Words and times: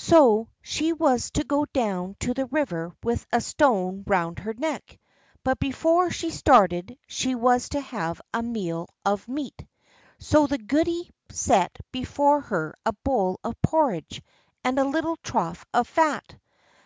So 0.00 0.48
she 0.62 0.94
was 0.94 1.30
to 1.32 1.44
go 1.44 1.66
down 1.66 2.16
to 2.20 2.32
the 2.32 2.46
river 2.46 2.90
with 3.02 3.26
a 3.30 3.42
stone 3.42 4.02
round 4.06 4.38
her 4.38 4.54
neck, 4.54 4.98
but 5.44 5.58
before 5.60 6.10
she 6.10 6.30
started 6.30 6.96
she 7.06 7.34
was 7.34 7.68
to 7.68 7.80
have 7.82 8.18
a 8.32 8.42
meal 8.42 8.88
of 9.04 9.28
meat. 9.28 9.66
So 10.18 10.46
the 10.46 10.56
goody 10.56 11.10
set 11.30 11.76
before 11.92 12.40
her 12.40 12.76
a 12.86 12.94
bowl 13.04 13.40
of 13.44 13.60
porridge 13.60 14.22
and 14.64 14.78
a 14.78 14.84
little 14.84 15.16
trough 15.18 15.66
of 15.74 15.86
fat. 15.86 16.36